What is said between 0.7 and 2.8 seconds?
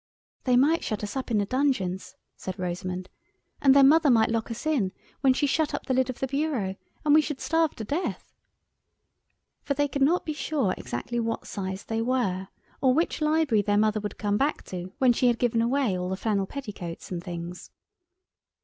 shut us up in the dungeons," said